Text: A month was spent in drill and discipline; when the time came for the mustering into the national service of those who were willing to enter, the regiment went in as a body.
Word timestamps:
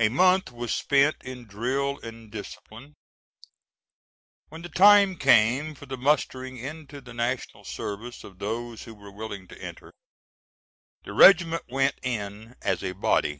A 0.00 0.08
month 0.08 0.50
was 0.50 0.74
spent 0.74 1.22
in 1.22 1.46
drill 1.46 2.00
and 2.00 2.32
discipline; 2.32 2.94
when 4.48 4.62
the 4.62 4.68
time 4.68 5.16
came 5.16 5.76
for 5.76 5.86
the 5.86 5.96
mustering 5.96 6.58
into 6.58 7.00
the 7.00 7.14
national 7.14 7.62
service 7.64 8.24
of 8.24 8.40
those 8.40 8.82
who 8.82 8.94
were 8.96 9.12
willing 9.12 9.46
to 9.46 9.62
enter, 9.62 9.92
the 11.04 11.12
regiment 11.12 11.62
went 11.68 11.94
in 12.02 12.56
as 12.60 12.82
a 12.82 12.90
body. 12.90 13.38